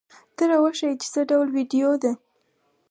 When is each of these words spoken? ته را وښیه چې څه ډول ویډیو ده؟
ته 0.35 0.43
را 0.49 0.57
وښیه 0.63 0.97
چې 1.01 1.07
څه 1.13 1.21
ډول 1.29 1.47
ویډیو 1.57 1.89
ده؟ 2.03 2.11